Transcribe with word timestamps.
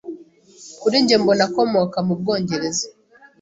Kuri 0.81 0.95
njye 1.03 1.15
mbona 1.21 1.43
akomoka 1.47 1.97
mu 2.07 2.13
Bwongereza. 2.19 2.85